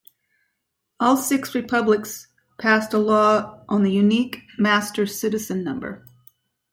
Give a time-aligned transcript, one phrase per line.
[0.99, 2.25] All six republics
[2.57, 6.03] passed a law on the Unique Master Citizen Number.